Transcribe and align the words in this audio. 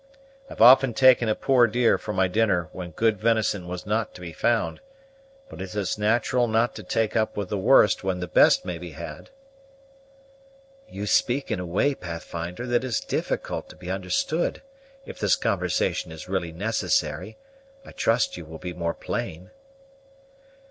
I've 0.49 0.61
often 0.63 0.95
taken 0.95 1.29
a 1.29 1.35
poor 1.35 1.67
deer 1.67 1.99
for 1.99 2.11
my 2.11 2.27
dinner 2.27 2.69
when 2.71 2.89
good 2.89 3.19
venison 3.19 3.67
was 3.67 3.85
not 3.85 4.15
to 4.15 4.21
be 4.21 4.33
found; 4.33 4.79
but 5.47 5.61
it's 5.61 5.75
as 5.75 5.95
nat'ral 5.95 6.47
not 6.47 6.73
to 6.77 6.81
take 6.83 7.15
up 7.15 7.37
with 7.37 7.49
the 7.49 7.57
worst 7.59 8.03
when 8.03 8.19
the 8.19 8.25
best 8.27 8.65
may 8.65 8.79
be 8.79 8.93
had." 8.93 9.29
"You 10.89 11.05
speak 11.05 11.51
in 11.51 11.59
a 11.59 11.67
way, 11.67 11.93
Pathfinder, 11.93 12.65
that 12.65 12.83
is 12.83 12.99
difficult 12.99 13.69
to 13.69 13.75
be 13.75 13.91
understood. 13.91 14.63
If 15.05 15.19
this 15.19 15.35
conversation 15.35 16.11
is 16.11 16.27
really 16.27 16.51
necessary, 16.51 17.37
I 17.85 17.91
trust 17.91 18.37
you 18.37 18.45
will 18.45 18.57
be 18.57 18.73
more 18.73 18.95
plain." 18.95 19.51